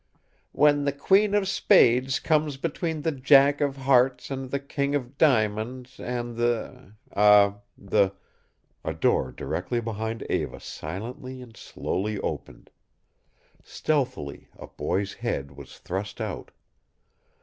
[0.51, 5.15] "When the queen of spades comes between the jack of hearts and the king of
[5.15, 8.15] diamonds and the a the"
[8.83, 12.71] A door directly behind Eva silently and slowly opened.
[13.63, 16.49] Stealthily a boy's head was thrust out.